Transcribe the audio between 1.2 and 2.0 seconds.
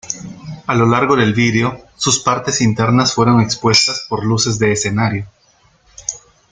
video,